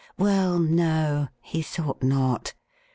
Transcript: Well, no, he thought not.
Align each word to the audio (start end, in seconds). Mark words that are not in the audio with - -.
Well, 0.17 0.57
no, 0.57 1.27
he 1.41 1.61
thought 1.61 2.01
not. 2.01 2.55